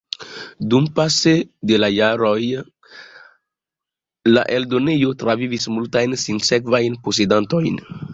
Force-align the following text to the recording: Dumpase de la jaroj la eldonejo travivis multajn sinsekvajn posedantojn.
Dumpase 0.73 1.33
de 1.71 1.75
la 1.81 1.89
jaroj 1.95 2.39
la 4.37 4.45
eldonejo 4.55 5.11
travivis 5.25 5.69
multajn 5.75 6.17
sinsekvajn 6.23 6.97
posedantojn. 7.09 7.79